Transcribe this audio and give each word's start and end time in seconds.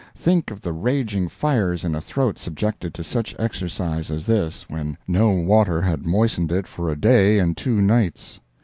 Think 0.15 0.49
of 0.49 0.61
the 0.61 0.73
raging 0.73 1.29
fires 1.29 1.85
in 1.85 1.93
a 1.93 2.01
throat 2.01 2.39
subjected 2.39 2.91
to 2.95 3.03
such 3.03 3.35
exercise 3.37 4.09
as 4.09 4.25
this, 4.25 4.65
when 4.67 4.97
no 5.07 5.29
water 5.29 5.79
had 5.79 6.07
moistened 6.07 6.51
it 6.51 6.65
for 6.65 6.89
a 6.89 6.99
day 6.99 7.37
and 7.37 7.55
two 7.55 7.79
nights! 7.79 8.39